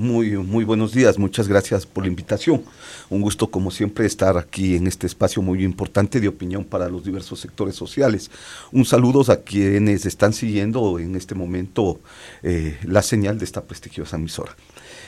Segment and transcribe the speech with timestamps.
[0.00, 2.64] Muy, muy buenos días, muchas gracias por la invitación.
[3.10, 7.04] Un gusto, como siempre, estar aquí en este espacio muy importante de opinión para los
[7.04, 8.30] diversos sectores sociales.
[8.72, 12.00] Un saludo a quienes están siguiendo en este momento
[12.42, 14.56] eh, la señal de esta prestigiosa emisora.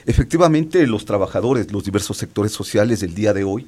[0.04, 3.67] Efectivamente, los trabajadores, los diversos sectores sociales del día de hoy,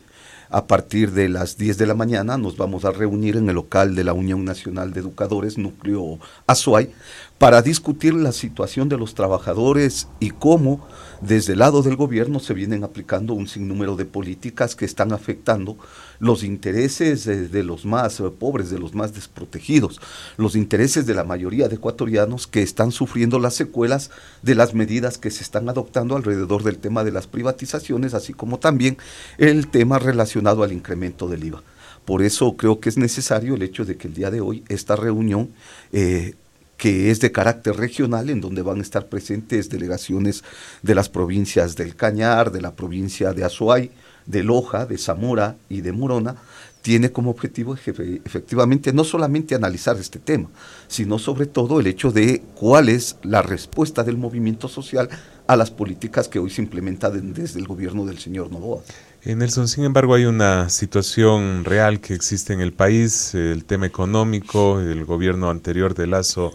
[0.50, 3.94] a partir de las 10 de la mañana nos vamos a reunir en el local
[3.94, 6.92] de la Unión Nacional de Educadores, núcleo Azuay,
[7.38, 10.86] para discutir la situación de los trabajadores y cómo
[11.20, 15.76] desde el lado del gobierno se vienen aplicando un sinnúmero de políticas que están afectando
[16.20, 20.00] los intereses de, los más eh, pobres, de los más desprotegidos,
[20.36, 24.10] los intereses de la mayoría de ecuatorianos que están sufriendo las secuelas
[24.42, 28.58] de las medidas que se están adoptando alrededor del tema de las privatizaciones, así como
[28.58, 28.96] también
[29.38, 31.62] el tema relacionado al incremento del IVA.
[32.04, 34.94] Por eso creo que es necesario el hecho de que el día de hoy esta
[34.94, 35.50] reunión
[35.92, 36.34] eh,
[36.76, 40.42] que es de carácter regional, en donde van a estar presentes delegaciones
[40.82, 43.90] de las provincias del Cañar, de la provincia de Azuay,
[44.26, 46.36] de Loja, de Zamora y de Morona,
[46.82, 50.50] tiene como objetivo efectivamente no solamente analizar este tema,
[50.86, 55.08] sino sobre todo el hecho de cuál es la respuesta del movimiento social
[55.46, 58.82] a las políticas que hoy se implementan desde el gobierno del señor Novoa.
[59.24, 64.80] Nelson, sin embargo, hay una situación real que existe en el país, el tema económico,
[64.80, 66.52] el gobierno anterior de Lazo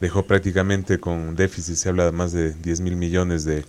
[0.00, 3.64] dejó prácticamente con déficit, se habla de más de 10 mil millones de,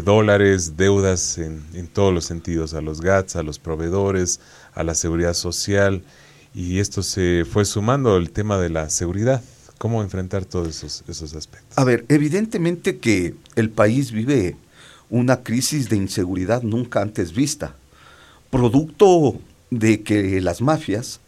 [0.00, 4.40] dólares, deudas en, todos los sentidos, a los GATS, a los proveedores,
[4.74, 6.02] a la seguridad social,
[6.52, 9.40] y esto se fue sumando el tema de la seguridad.
[9.78, 11.78] ¿Cómo enfrentar todos esos, esos aspectos?
[11.78, 14.56] A ver, evidentemente que el país vive
[15.08, 17.74] una crisis de inseguridad nunca antes vista,
[18.50, 19.38] producto
[19.70, 21.20] de que las mafias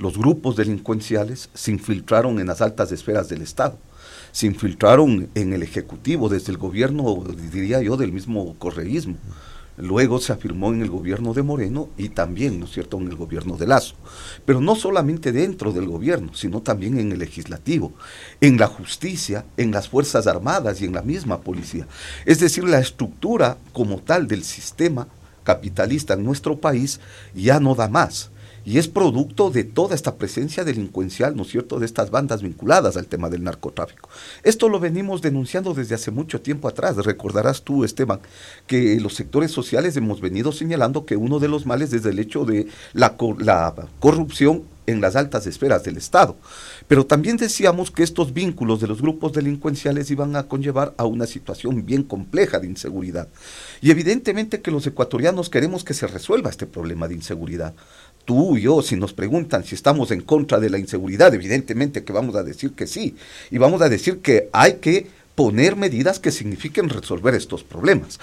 [0.00, 3.78] los grupos delincuenciales se infiltraron en las altas esferas del Estado,
[4.32, 9.16] se infiltraron en el Ejecutivo, desde el gobierno, diría yo, del mismo correísmo.
[9.80, 13.16] Luego se afirmó en el gobierno de Moreno y también, ¿no es cierto?, en el
[13.16, 13.94] gobierno de Lazo.
[14.44, 17.92] Pero no solamente dentro del gobierno, sino también en el legislativo,
[18.40, 21.86] en la justicia, en las Fuerzas Armadas y en la misma policía.
[22.26, 25.08] Es decir, la estructura como tal del sistema
[25.44, 27.00] capitalista en nuestro país
[27.34, 28.30] ya no da más
[28.64, 32.96] y es producto de toda esta presencia delincuencial, ¿no es cierto?, de estas bandas vinculadas
[32.96, 34.08] al tema del narcotráfico.
[34.42, 36.96] Esto lo venimos denunciando desde hace mucho tiempo atrás.
[36.96, 38.20] Recordarás tú, Esteban,
[38.66, 42.44] que los sectores sociales hemos venido señalando que uno de los males es el hecho
[42.44, 43.16] de la,
[43.98, 46.36] corrupción en las altas esferas del Estado.
[46.88, 51.26] Pero también decíamos que estos vínculos de los grupos delincuenciales iban a conllevar a una
[51.26, 53.28] situación bien compleja de inseguridad.
[53.80, 57.74] Y evidentemente que los ecuatorianos queremos que se resuelva este problema de inseguridad
[58.24, 62.12] tú y yo, si nos preguntan si estamos en contra de la inseguridad, evidentemente que
[62.12, 63.16] vamos a decir que sí.
[63.50, 68.18] Y vamos a decir que hay que poner medidas que signifiquen resolver estos problemas.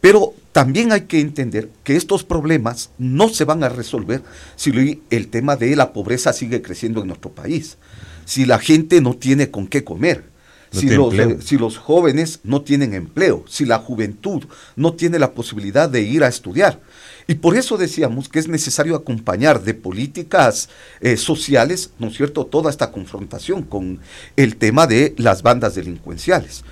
[0.00, 4.22] Pero también hay que entender que estos problemas no se van a resolver
[4.56, 7.78] si el tema de la pobreza sigue creciendo en nuestro país,
[8.24, 10.33] si la gente no tiene con qué comer,
[10.74, 11.14] si, los,
[11.44, 14.44] si, los, jóvenes no tienen empleo, si la juventud
[14.76, 16.80] no tiene la posibilidad de ir a estudiar.
[17.26, 20.68] Y por eso decíamos que es necesario acompañar de políticas
[21.00, 24.00] eh, sociales, ¿no es cierto?, toda esta confrontación con
[24.36, 26.64] el tema de las bandas delincuenciales.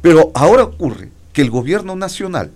[0.00, 2.52] Pero ahora ocurre que el gobierno nacional,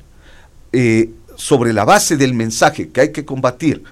[0.72, 3.82] eh, sobre la base del mensaje que hay que combatir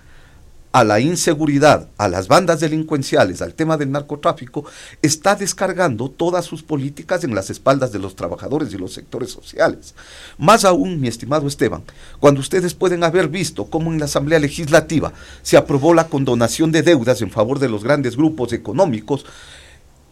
[0.73, 4.65] a la inseguridad, a las bandas delincuenciales, al tema del narcotráfico,
[5.03, 9.95] está descargando todas sus políticas en las espaldas de los trabajadores y los sectores sociales.
[10.39, 11.83] Más aún, mi estimado Esteban,
[12.21, 16.83] cuando ustedes pueden haber visto cómo en la Asamblea Legislativa se aprobó la condonación de
[16.83, 19.27] deudas en favor de los grandes grupos económicos,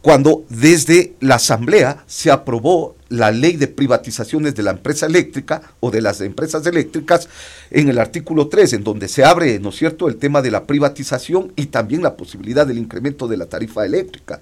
[0.09, 5.91] cuando desde la Asamblea se aprobó la ley de privatizaciones de la empresa eléctrica o
[5.91, 7.29] de las empresas eléctricas
[7.71, 10.65] en el artículo 3, en donde se abre, ¿no es cierto?, el tema de la
[10.65, 14.41] privatización y también la posibilidad del incremento de la tarifa eléctrica.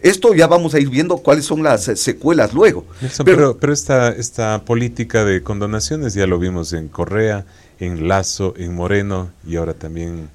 [0.00, 2.84] Esto ya vamos a ir viendo cuáles son las secuelas luego.
[3.24, 7.46] pero, pero, esta, esta política de condonaciones ya lo vimos en Correa,
[7.78, 10.28] en Lazo, en Moreno y ahora también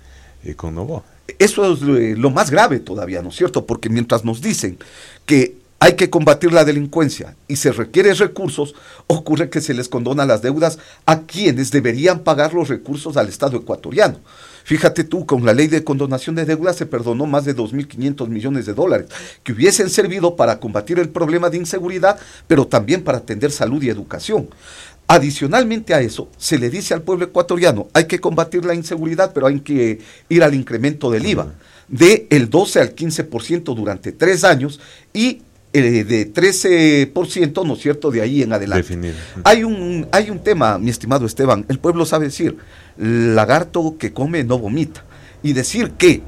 [0.46, 1.04] eh, con Novo.
[1.38, 3.66] Eso es eh, lo más grave todavía, ¿no es cierto?
[3.66, 4.78] Porque mientras nos dicen
[5.26, 8.76] que hay que combatir la delincuencia y se requieren recursos,
[9.08, 13.58] ocurre que se les condona las deudas a quienes deberían pagar los recursos al Estado
[13.58, 14.20] ecuatoriano.
[14.66, 18.66] Fíjate tú, con la ley de condonación de deudas se perdonó más de 2.500 millones
[18.66, 19.08] de dólares,
[19.42, 23.90] que hubiesen servido para combatir el problema de inseguridad, pero también para atender salud y
[23.90, 24.50] educación.
[25.12, 29.48] Adicionalmente a eso, se le dice al pueblo ecuatoriano, hay que combatir la inseguridad, pero
[29.48, 29.98] hay que
[30.30, 31.52] ir al incremento del IVA,
[31.88, 34.80] de el 12 al 15% durante tres años
[35.12, 35.42] y
[35.74, 39.16] eh, de 13%, ¿no es cierto?, de ahí en adelante.
[39.46, 42.58] Hay un, hay un tema, mi estimado Esteban, el pueblo sabe decir,
[42.96, 45.04] lagarto que come no vomita.
[45.42, 46.22] Y decir que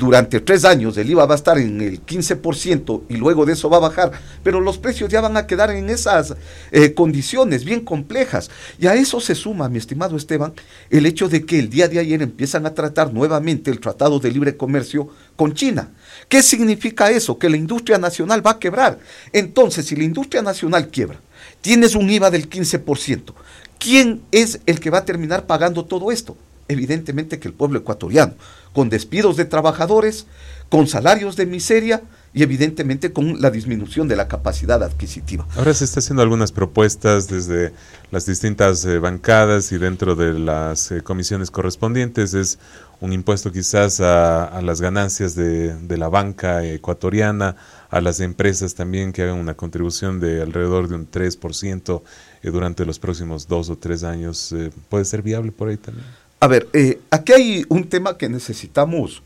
[0.00, 3.68] durante tres años el IVA va a estar en el 15% y luego de eso
[3.68, 4.12] va a bajar,
[4.42, 6.34] pero los precios ya van a quedar en esas
[6.72, 8.50] eh, condiciones bien complejas.
[8.78, 10.54] Y a eso se suma, mi estimado Esteban,
[10.88, 14.30] el hecho de que el día de ayer empiezan a tratar nuevamente el Tratado de
[14.32, 15.90] Libre Comercio con China.
[16.28, 17.38] ¿Qué significa eso?
[17.38, 18.98] Que la industria nacional va a quebrar.
[19.34, 21.20] Entonces, si la industria nacional quiebra,
[21.60, 23.34] tienes un IVA del 15%,
[23.78, 26.38] ¿quién es el que va a terminar pagando todo esto?
[26.70, 28.34] Evidentemente que el pueblo ecuatoriano
[28.72, 30.26] con despidos de trabajadores,
[30.68, 32.02] con salarios de miseria
[32.32, 35.44] y evidentemente con la disminución de la capacidad adquisitiva.
[35.56, 37.72] Ahora se está haciendo algunas propuestas desde
[38.12, 42.34] las distintas eh, bancadas y dentro de las eh, comisiones correspondientes.
[42.34, 42.60] Es
[43.00, 47.56] un impuesto quizás a, las ganancias de, la banca ecuatoriana,
[47.88, 52.02] a las empresas también que hagan una contribución de alrededor de un 3%
[52.42, 54.54] eh, durante los próximos dos o tres años.
[54.88, 56.06] ¿Puede ser viable por ahí también?
[56.42, 59.22] A ver, eh, aquí hay un tema que necesitamos,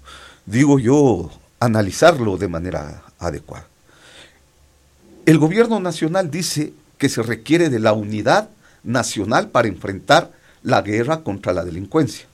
[0.46, 1.31] digo yo,
[1.61, 3.69] analizarlo de manera adecuada.
[5.25, 8.50] El gobierno nacional dice que se requiere de la unidad
[8.82, 10.32] nacional para enfrentar
[10.64, 12.26] la guerra contra la delincuencia.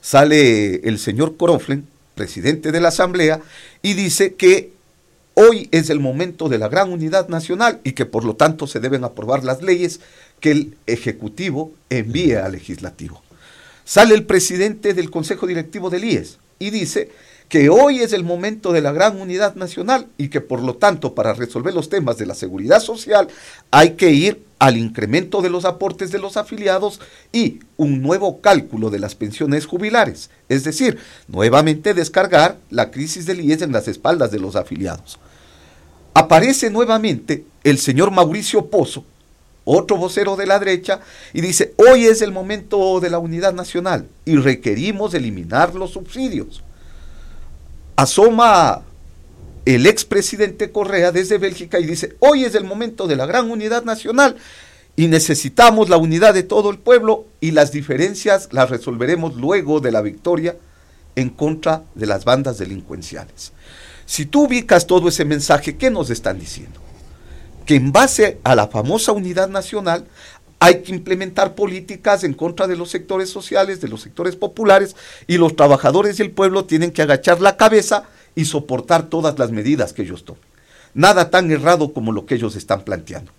[0.00, 3.40] Sale el señor Coroflen, presidente de la Asamblea,
[3.82, 4.70] y dice que
[5.34, 8.78] hoy es el momento de la gran unidad nacional y que por lo tanto se
[8.78, 9.98] deben aprobar las leyes
[10.38, 13.25] que el Ejecutivo envíe al Legislativo.
[13.86, 17.08] Sale el presidente del Consejo Directivo del IES y dice
[17.48, 21.14] que hoy es el momento de la gran unidad nacional y que por lo tanto
[21.14, 23.28] para resolver los temas de la seguridad social
[23.70, 27.00] hay que ir al incremento de los aportes de los afiliados
[27.32, 30.98] y un nuevo cálculo de las pensiones jubilares, es decir,
[31.28, 35.20] nuevamente descargar la crisis del IES en las espaldas de los afiliados.
[36.12, 39.04] Aparece nuevamente el señor Mauricio Pozo,
[39.66, 41.00] otro vocero de la derecha,
[41.34, 46.62] y dice, hoy es el momento de la unidad nacional y requerimos eliminar los subsidios.
[47.96, 48.82] Asoma
[49.66, 53.84] el expresidente Correa desde Bélgica y dice, hoy es el momento de la gran unidad
[53.84, 54.36] nacional
[54.94, 59.92] y necesitamos la unidad de todo el pueblo y las diferencias las resolveremos luego de
[59.92, 60.56] la victoria
[61.16, 63.52] en contra de las bandas delincuenciales.
[64.06, 66.85] Si tú ubicas todo ese mensaje, ¿qué nos están diciendo?
[67.66, 70.06] Que en base a la famosa unidad nacional
[70.58, 74.96] hay que implementar políticas en contra de los sectores sociales, de los sectores populares,
[75.26, 78.04] y los trabajadores y el pueblo tienen que agachar la cabeza
[78.34, 80.42] y soportar todas las medidas que ellos tomen.
[80.94, 83.32] Nada tan errado como lo que ellos están planteando.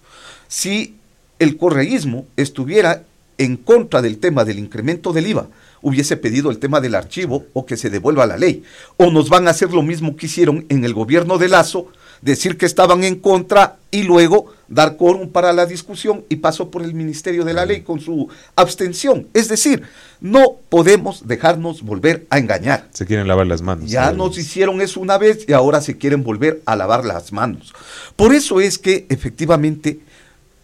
[0.48, 0.96] Si
[1.40, 3.04] el correísmo estuviera
[3.40, 5.48] en contra del tema del incremento del IVA,
[5.82, 8.64] hubiese pedido el tema del archivo o que se devuelva la ley.
[8.98, 11.88] O nos van a hacer lo mismo que hicieron en el gobierno de Lazo,
[12.22, 16.84] decir que estaban en contra y luego dar quórum para la discusión y pasó por
[16.84, 19.28] el Ministerio de la Ley con su abstención.
[19.34, 19.84] Es decir,
[20.20, 22.88] no podemos dejarnos volver a engañar.
[22.92, 23.90] Se quieren lavar las manos.
[23.90, 27.74] Ya nos hicieron eso una vez y ahora se quieren volver a lavar las manos.
[28.16, 30.00] Por eso es que efectivamente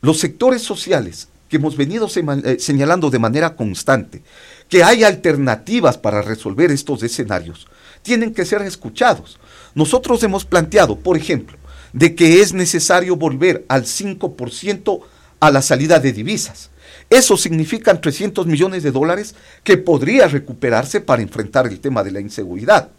[0.02, 4.24] los sectores sociales que hemos venido eh, señalando de manera constante,
[4.68, 7.68] que hay alternativas para resolver estos escenarios,
[8.04, 9.40] tienen que ser escuchados.
[9.74, 11.58] Nosotros hemos planteado, por ejemplo,
[11.94, 15.02] de que es necesario volver al 5%
[15.40, 16.70] a la salida de divisas.
[17.10, 22.20] Eso significa 300 millones de dólares que podría recuperarse para enfrentar el tema de la
[22.20, 22.90] inseguridad.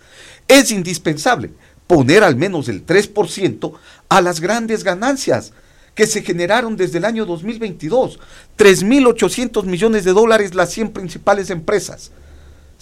[0.46, 1.50] Es indispensable
[1.86, 3.72] poner al menos el 3%
[4.08, 5.52] a las grandes ganancias
[5.94, 8.18] que se generaron desde el año 2022.
[8.58, 12.10] 3.800 millones de dólares las 100 principales empresas.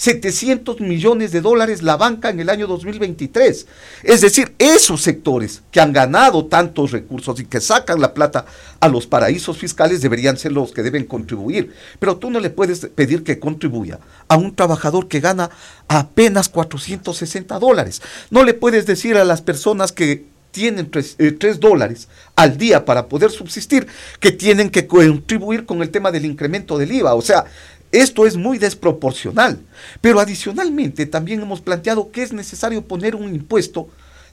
[0.03, 3.67] 700 millones de dólares la banca en el año 2023.
[4.03, 8.45] Es decir, esos sectores que han ganado tantos recursos y que sacan la plata
[8.81, 11.73] a los paraísos fiscales deberían ser los que deben contribuir.
[12.01, 15.51] Pero tú no le puedes pedir que contribuya a un trabajador que gana
[15.87, 18.03] apenas 460 dólares.
[18.31, 23.07] No le puedes decir a las personas que tienen 3, eh, dólares al día para
[23.07, 23.87] poder subsistir,
[24.19, 27.15] que tienen que contribuir con el tema del incremento del IVA.
[27.15, 27.47] O sea,
[27.93, 29.61] esto es muy desproporcional.
[30.01, 33.89] Pero adicionalmente también hemos planteado que es necesario poner un impuesto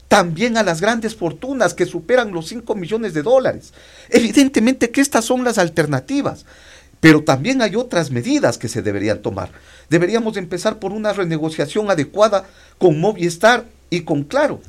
[0.08, 3.72] también a las grandes fortunas que superan los 5 millones de dólares.
[4.08, 6.46] Evidentemente que estas son las alternativas,
[6.98, 9.52] pero también hay otras medidas que se deberían tomar.
[9.88, 12.44] Deberíamos empezar por una renegociación adecuada
[12.78, 14.60] con Movistar y con Claro.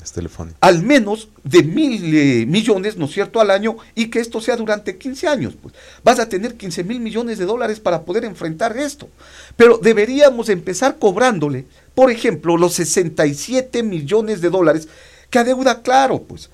[0.60, 4.58] Al menos de mil eh, millones, ¿no es cierto?, al año y que esto sea
[4.58, 5.54] durante 15 años.
[5.62, 9.08] Pues vas a tener 15 mil millones de dólares para poder enfrentar esto.
[9.56, 14.88] Pero deberíamos empezar cobrándole, por ejemplo, los 67 millones de dólares
[15.30, 16.50] que adeuda Claro, pues.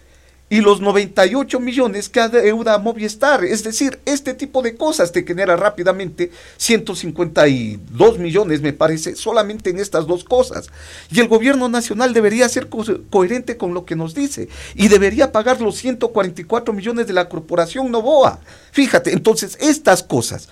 [0.50, 3.44] Y los 98 millones que adeuda Movistar.
[3.44, 9.80] Es decir, este tipo de cosas te genera rápidamente 152 millones, me parece, solamente en
[9.80, 10.70] estas dos cosas.
[11.12, 15.60] Y el gobierno nacional debería ser coherente con lo que nos dice y debería pagar
[15.60, 18.40] los 144 millones de la corporación Novoa.
[18.72, 20.48] Fíjate, entonces estas cosas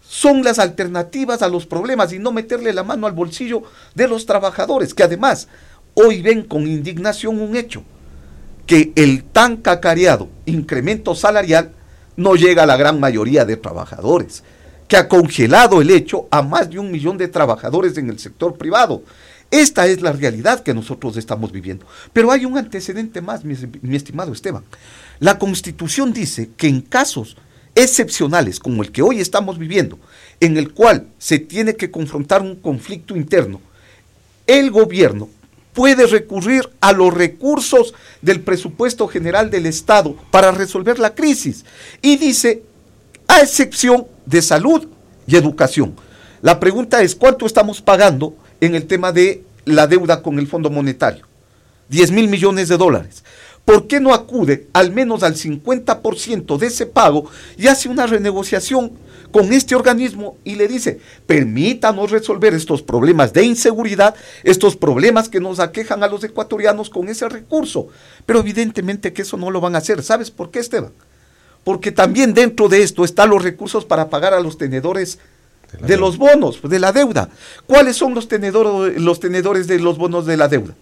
[0.00, 3.62] son las alternativas a los problemas y no meterle la mano al bolsillo
[3.94, 5.48] de los trabajadores, que además
[5.94, 7.82] hoy ven con indignación un hecho
[8.72, 11.72] que el tan cacareado incremento salarial
[12.16, 14.44] no llega a la gran mayoría de trabajadores,
[14.88, 18.56] que ha congelado el hecho a más de un millón de trabajadores en el sector
[18.56, 19.02] privado.
[19.50, 21.84] Esta es la realidad que nosotros estamos viviendo.
[22.14, 24.64] Pero hay un antecedente más, mi, mi estimado Esteban.
[25.20, 27.36] La Constitución dice que en casos
[27.74, 29.98] excepcionales como el que hoy estamos viviendo,
[30.40, 33.60] en el cual se tiene que confrontar un conflicto interno,
[34.46, 35.28] el gobierno
[35.72, 41.64] puede recurrir a los recursos del presupuesto general del Estado para resolver la crisis.
[42.00, 42.62] Y dice,
[43.28, 44.88] a excepción de salud
[45.26, 45.94] y educación.
[46.42, 50.70] La pregunta es, ¿cuánto estamos pagando en el tema de la deuda con el Fondo
[50.70, 51.26] Monetario?
[51.88, 53.22] 10 mil millones de dólares.
[53.64, 58.92] ¿Por qué no acude al menos al 50% de ese pago y hace una renegociación
[59.32, 65.40] con este organismo y le dice, permítanos resolver estos problemas de inseguridad, estos problemas que
[65.40, 67.88] nos aquejan a los ecuatorianos con ese recurso.
[68.26, 70.02] Pero evidentemente que eso no lo van a hacer.
[70.02, 70.92] ¿Sabes por qué, Esteban?
[71.64, 75.18] Porque también dentro de esto están los recursos para pagar a los tenedores
[75.80, 77.28] de, los bonos, de la deuda.
[77.66, 80.74] ¿Cuáles son los tenedores, los tenedores de los bonos de la deuda?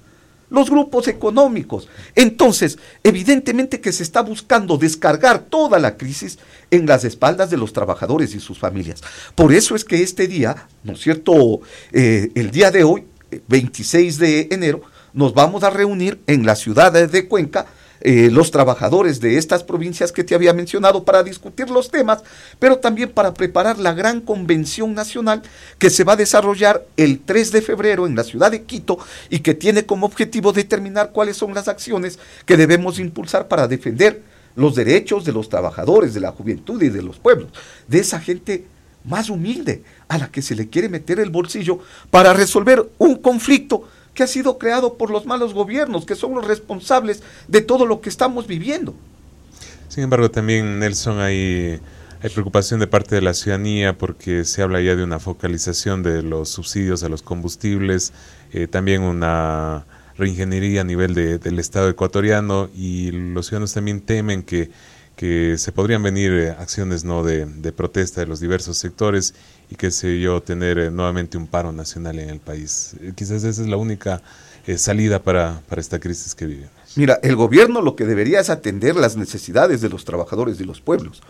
[0.51, 1.89] Los grupos económicos.
[2.15, 6.39] Entonces, evidentemente que se está buscando descargar toda la crisis
[6.71, 9.01] en las espaldas de los trabajadores y sus familias.
[9.35, 11.61] Por eso es que este día, ¿no es cierto?
[11.93, 13.05] Eh, el día de hoy,
[13.49, 17.67] 26 de enero, nos vamos a reunir en la ciudad de Cuenca
[18.01, 22.23] eh, los trabajadores de estas provincias que te había mencionado para discutir los temas,
[22.59, 25.43] pero también para preparar la gran convención nacional
[25.79, 29.41] que se va a desarrollar el 3 de febrero en la ciudad de Quito y
[29.41, 34.23] que tiene como objetivo determinar cuáles son las acciones que debemos impulsar para defender
[34.57, 37.51] los derechos de los trabajadores, de la juventud y de los pueblos,
[37.87, 38.65] de esa gente
[39.05, 41.79] más humilde a la que se le quiere meter el bolsillo
[42.11, 46.47] para resolver un conflicto que ha sido creado por los malos gobiernos, que son los
[46.47, 48.95] responsables de todo lo que estamos viviendo.
[49.89, 51.81] Sin embargo, también, Nelson, hay,
[52.23, 56.23] hay preocupación de parte de la ciudadanía porque se habla ya de una focalización de
[56.23, 58.13] los subsidios a los combustibles,
[58.53, 59.85] eh, también una
[60.17, 64.71] reingeniería a nivel del Estado ecuatoriano y los ciudadanos también temen que
[65.21, 67.45] que se podrían venir eh, acciones no de,
[67.77, 69.35] protesta de los diversos sectores
[69.71, 72.95] y que se yo tener eh, nuevamente un paro nacional en el país.
[73.03, 74.23] Eh, quizás esa es la única
[74.79, 76.71] salida para, para esta crisis que vivimos.
[76.97, 80.81] Mira, el gobierno lo que debería es atender las necesidades de los trabajadores y los
[80.81, 81.21] pueblos.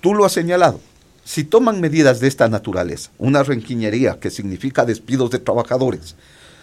[0.00, 0.80] Tú lo has señalado.
[1.22, 6.16] Si toman medidas de esta naturaleza, una renquiñería que significa despidos de trabajadores,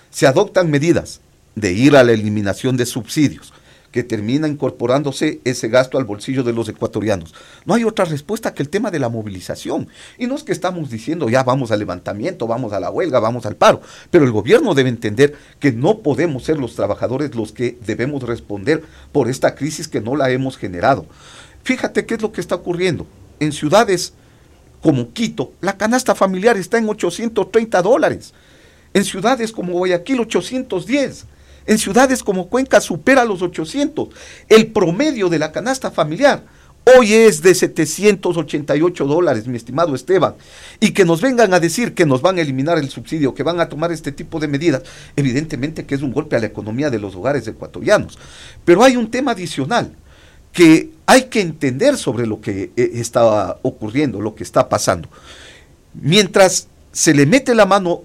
[0.10, 1.22] se adoptan medidas
[1.56, 3.54] de ir a la eliminación de subsidios,
[3.92, 7.34] que termina incorporándose ese gasto al bolsillo de los ecuatorianos.
[7.66, 9.88] No hay otra respuesta que el tema de la movilización.
[10.18, 13.46] Y no es que estamos diciendo ya vamos al levantamiento, vamos a la huelga, vamos
[13.46, 13.82] al paro,
[14.12, 18.84] pero el gobierno debe entender que no podemos ser los trabajadores los que debemos responder
[19.12, 21.06] por esta crisis que no la hemos generado.
[21.64, 23.06] Fíjate qué es lo que está ocurriendo.
[23.40, 24.14] En ciudades
[24.82, 28.34] como Quito, la canasta familiar está en 830 dólares.
[28.94, 31.26] En ciudades como Guayaquil, 810
[31.70, 34.10] en ciudades como Cuenca supera los 800.
[34.50, 36.44] El promedio de la canasta familiar
[36.98, 40.34] hoy es de 788 dólares, mi estimado Esteban.
[40.80, 43.60] Y que nos vengan a decir que nos van a eliminar el subsidio, que van
[43.60, 44.82] a tomar este tipo de medidas,
[45.16, 48.18] evidentemente que es un golpe a la economía de los hogares ecuatorianos.
[48.66, 49.92] Pero hay un tema adicional
[50.52, 55.08] que hay que entender sobre lo que eh, está ocurriendo, lo que está pasando.
[55.94, 58.02] Mientras se le mete la mano,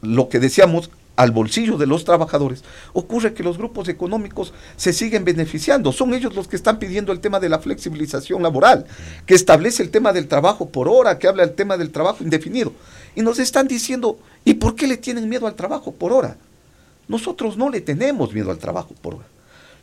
[0.00, 0.88] lo que decíamos,
[1.22, 5.92] al bolsillo de los trabajadores, ocurre que los grupos económicos se siguen beneficiando.
[5.92, 8.86] Son ellos los que están pidiendo el tema de la flexibilización laboral,
[9.26, 12.72] que establece el tema del trabajo por hora, que habla del tema del trabajo indefinido.
[13.14, 16.36] Y nos están diciendo, ¿y por qué le tienen miedo al trabajo por hora?
[17.08, 19.26] Nosotros no le tenemos miedo al trabajo por hora.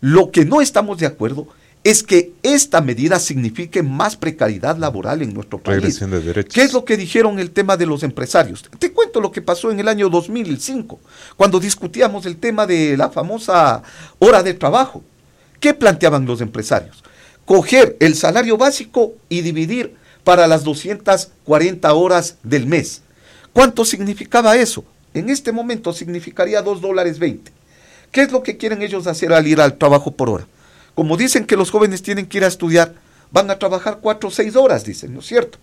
[0.01, 1.47] Lo que no estamos de acuerdo
[1.83, 5.99] es que esta medida signifique más precariedad laboral en nuestro país.
[6.51, 8.65] ¿Qué es lo que dijeron el tema de los empresarios?
[8.77, 10.99] Te cuento lo que pasó en el año 2005,
[11.37, 13.81] cuando discutíamos el tema de la famosa
[14.19, 15.03] hora de trabajo.
[15.59, 17.03] ¿Qué planteaban los empresarios?
[17.45, 23.01] Coger el salario básico y dividir para las 240 horas del mes.
[23.53, 24.83] ¿Cuánto significaba eso?
[25.13, 27.51] En este momento significaría 2 dólares 20.
[28.11, 30.47] ¿Qué es lo que quieren ellos hacer al ir al trabajo por hora?
[30.99, 32.93] Como dicen que los jóvenes tienen que ir a estudiar,
[33.31, 35.57] van a trabajar cuatro o seis horas, dicen, ¿no es cierto?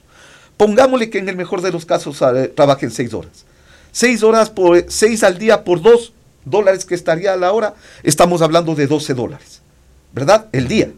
[0.56, 3.44] Pongámosle que en el mejor de los casos eh, trabajen seis horas.
[3.92, 6.14] Seis horas por seis al día por dos
[6.46, 9.60] dólares que estaría a la hora, estamos hablando de 12 dólares,
[10.14, 10.46] ¿verdad?
[10.52, 10.90] El día.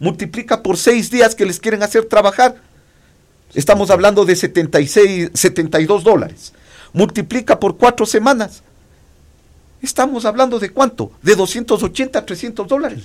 [0.00, 2.56] Multiplica por seis días que les quieren hacer trabajar,
[3.54, 6.52] estamos hablando de 76, 72 dólares.
[6.92, 8.62] Multiplica por cuatro semanas,
[9.80, 11.12] Estamos hablando de cuánto?
[11.22, 13.04] De 280 a 300 dólares.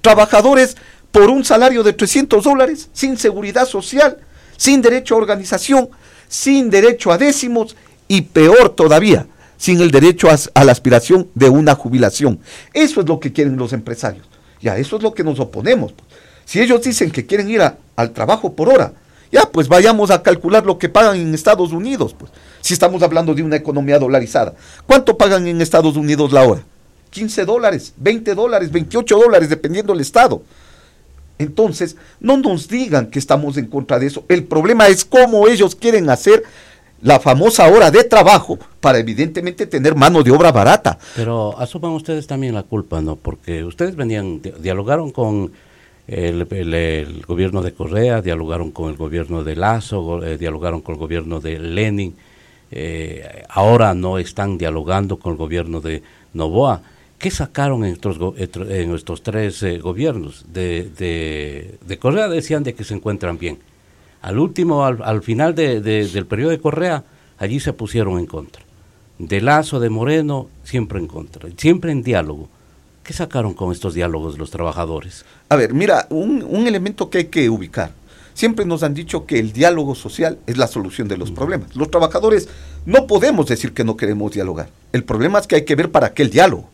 [0.00, 0.76] Trabajadores
[1.10, 4.18] por un salario de 300 dólares, sin seguridad social,
[4.56, 5.90] sin derecho a organización,
[6.28, 7.76] sin derecho a décimos
[8.08, 12.40] y peor todavía, sin el derecho a, la aspiración de una jubilación.
[12.72, 14.26] Eso es lo que quieren los empresarios.
[14.60, 15.92] Y a eso es lo que nos oponemos.
[15.92, 16.08] Pues.
[16.44, 18.94] Si ellos dicen que quieren ir al trabajo por hora,
[19.30, 22.14] ya pues vayamos a calcular lo que pagan en Estados Unidos.
[22.18, 22.32] Pues
[22.66, 24.52] si estamos hablando de una economía dolarizada.
[24.86, 26.62] ¿Cuánto pagan en Estados Unidos la hora?
[27.10, 30.42] 15 dólares, 20 dólares, 28 dólares, dependiendo del estado.
[31.38, 34.24] Entonces, no nos digan que estamos en contra de eso.
[34.28, 36.42] El problema es cómo ellos quieren hacer
[37.02, 40.98] la famosa hora de trabajo para evidentemente tener mano de obra barata.
[41.14, 43.14] Pero asuman ustedes también la culpa, ¿no?
[43.14, 45.52] Porque ustedes venían, dialogaron con
[46.08, 51.38] el, gobierno de Correa, dialogaron con el gobierno de Lazo, eh, dialogaron con el gobierno
[51.38, 52.16] de Lenin
[52.70, 56.82] eh, ahora no están dialogando con el gobierno de Novoa.
[57.18, 60.44] ¿Qué sacaron en estos, tres eh, gobiernos?
[60.52, 63.58] De, de, Correa decían de que se encuentran bien.
[64.20, 67.04] Al último, al, final del periodo de Correa,
[67.38, 68.62] allí se pusieron en contra.
[69.18, 72.48] De Lazo, de Moreno, siempre en contra, siempre en diálogo.
[73.02, 75.24] ¿Qué sacaron con estos diálogos los trabajadores?
[75.48, 77.92] A ver, mira, un, un elemento que hay que ubicar
[78.36, 81.74] siempre nos han dicho que el diálogo social es la solución de los problemas.
[81.74, 82.48] Los trabajadores
[82.84, 84.68] no podemos decir que no queremos dialogar.
[84.92, 86.68] El problema es que hay que ver para qué el diálogo.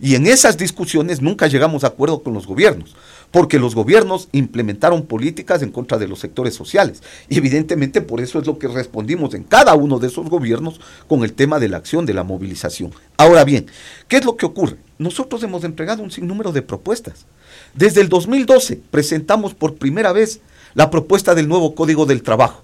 [0.00, 2.94] Y en esas discusiones nunca llegamos a acuerdo con los gobiernos,
[3.32, 7.02] porque los gobiernos implementaron políticas en contra de los sectores sociales.
[7.28, 11.24] Y evidentemente por eso es lo que respondimos en cada uno de esos gobiernos con
[11.24, 12.92] el tema de la acción, de la movilización.
[13.16, 13.66] Ahora bien,
[14.06, 14.76] ¿qué es lo que ocurre?
[14.98, 17.26] Nosotros hemos entregado un sinnúmero de propuestas.
[17.74, 20.40] Desde el 2012 presentamos por primera vez
[20.78, 22.62] la propuesta del nuevo Código del Trabajo,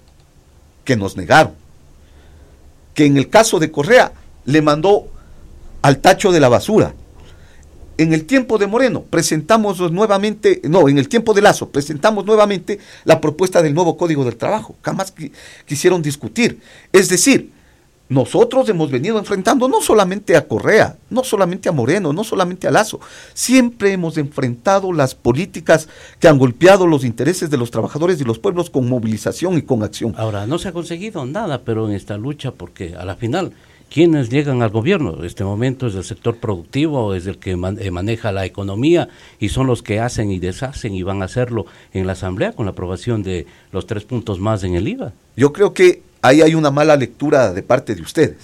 [0.84, 1.54] que nos negaron,
[2.94, 4.12] que en el caso de Correa
[4.44, 5.08] le mandó
[5.82, 6.94] al tacho de la basura.
[7.98, 12.78] En el tiempo de Moreno presentamos nuevamente, no, en el tiempo de Lazo presentamos nuevamente
[13.02, 14.76] la propuesta del nuevo Código del Trabajo.
[14.82, 15.12] Jamás
[15.66, 16.60] quisieron discutir.
[16.92, 17.50] Es decir,
[18.14, 22.70] nosotros hemos venido enfrentando no solamente a Correa, no solamente a Moreno, no solamente a
[22.70, 23.00] Lazo,
[23.34, 25.88] siempre hemos enfrentado las políticas
[26.20, 29.82] que han golpeado los intereses de los trabajadores y los pueblos con movilización y con
[29.82, 30.14] acción.
[30.16, 33.52] Ahora, no se ha conseguido nada, pero en esta lucha, porque a la final,
[33.90, 35.16] ¿quiénes llegan al gobierno?
[35.18, 39.08] En este momento es el sector productivo, es el que eh, maneja la economía
[39.40, 42.66] y son los que hacen y deshacen y van a hacerlo en la Asamblea con
[42.66, 45.12] la aprobación de los tres puntos más en el IVA.
[45.36, 48.36] Yo creo que ahí hay una mala lectura de parte de ustedes.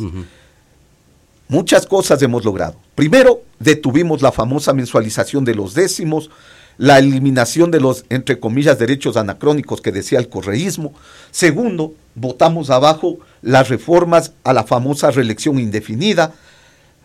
[1.49, 2.77] Muchas cosas hemos logrado.
[2.95, 6.31] Primero, detuvimos la famosa mensualización de los décimos,
[6.77, 10.93] la eliminación de los, entre comillas, derechos anacrónicos que decía el correísmo.
[11.31, 16.35] Segundo, votamos abajo las reformas a la famosa reelección indefinida.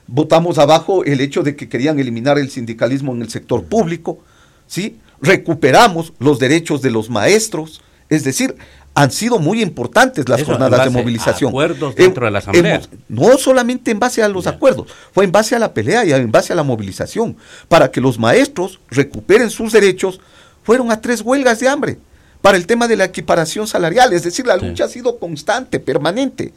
[0.08, 4.20] Votamos abajo el hecho de que querían eliminar el sindicalismo en el sector público.
[4.68, 5.00] ¿sí?
[5.22, 7.82] Recuperamos los derechos de los maestros.
[8.10, 8.56] Es decir,
[8.96, 11.50] han sido muy importantes las jornadas de movilización.
[11.50, 12.82] Acuerdos dentro de la Asamblea.
[13.10, 16.32] no solamente en base a los acuerdos, fue en base a la pelea y en
[16.32, 17.36] base a la movilización.
[17.68, 20.22] Para que los maestros recuperen sus derechos,
[20.64, 21.98] fueron a tres huelgas de hambre
[22.42, 24.14] para el tema de la equiparación salarial.
[24.14, 26.54] Es decir, la lucha ha sido constante, permanente.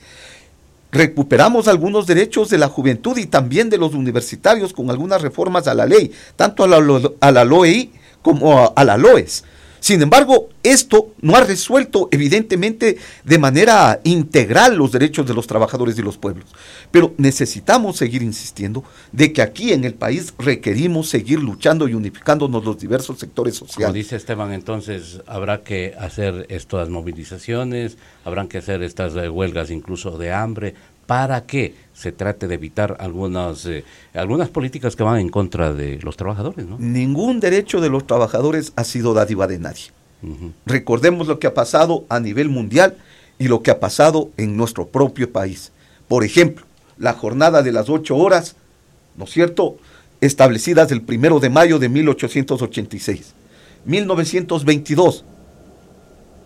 [0.92, 5.74] Recuperamos algunos derechos de la juventud y también de los universitarios con algunas reformas a
[5.74, 6.80] la ley, tanto a la,
[7.20, 7.90] a la LOEI
[8.22, 9.44] como a, a la LOES.
[9.80, 15.98] Sin embargo, esto no ha resuelto evidentemente de manera integral los derechos de los trabajadores
[15.98, 16.46] y los pueblos.
[16.90, 22.64] Pero necesitamos seguir insistiendo de que aquí en el país requerimos seguir luchando y unificándonos
[22.64, 23.86] los diversos sectores sociales.
[23.86, 29.70] Como dice Esteban, entonces habrá que hacer estas movilizaciones, habrán que hacer estas eh, huelgas
[29.70, 30.74] incluso de hambre
[31.08, 35.98] para que se trate de evitar algunas, eh, algunas políticas que van en contra de
[36.02, 36.66] los trabajadores.
[36.66, 36.76] ¿no?
[36.78, 39.84] Ningún derecho de los trabajadores ha sido dádiva de nadie.
[40.66, 42.98] Recordemos lo que ha pasado a nivel mundial
[43.38, 45.72] y lo que ha pasado en nuestro propio país.
[46.08, 46.66] Por ejemplo,
[46.98, 48.54] la jornada de las ocho horas,
[49.16, 49.78] ¿no es cierto?,
[50.20, 53.32] establecidas el primero de mayo de 1886.
[53.86, 55.24] 1922,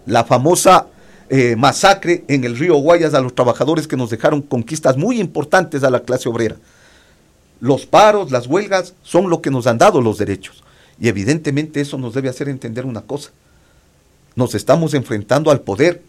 [0.06, 0.86] la famosa
[1.34, 5.82] eh, masacre en el río Guayas a los trabajadores que nos dejaron conquistas muy importantes
[5.82, 6.56] a la clase obrera.
[7.58, 10.62] Los paros, las huelgas son lo que nos han dado los derechos.
[11.00, 13.30] Y evidentemente eso nos debe hacer entender una cosa.
[14.36, 16.02] Nos estamos enfrentando al poder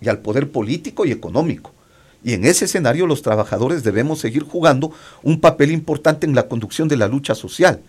[0.00, 1.72] y al poder político y económico.
[2.22, 4.92] Y en ese escenario los trabajadores debemos seguir jugando
[5.24, 7.80] un papel importante en la conducción de la lucha social.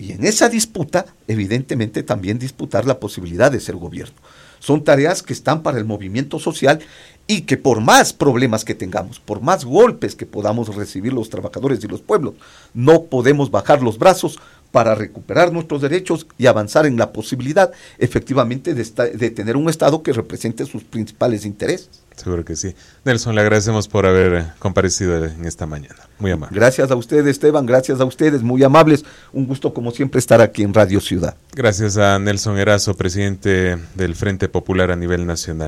[0.00, 4.16] Y en esa disputa, evidentemente, también disputar la posibilidad de ser gobierno.
[4.58, 6.80] Son tareas que están para el movimiento social
[7.26, 11.84] y que por más problemas que tengamos, por más golpes que podamos recibir los trabajadores
[11.84, 12.34] y los pueblos,
[12.72, 14.38] no podemos bajar los brazos
[14.70, 20.12] para recuperar nuestros derechos y avanzar en la posibilidad efectivamente de, tener un Estado que
[20.12, 21.90] represente sus principales intereses.
[22.18, 22.74] Seguro que sí.
[23.04, 25.96] Nelson, le agradecemos por haber comparecido en esta mañana.
[26.18, 26.58] Muy amable.
[26.58, 27.64] Gracias a ustedes, Esteban.
[27.64, 29.04] Gracias a ustedes, muy amables.
[29.32, 31.36] Un gusto, como siempre, estar aquí en Radio Ciudad.
[31.54, 35.66] Gracias a Nelson Erazo, presidente del Frente Popular a nivel nacional.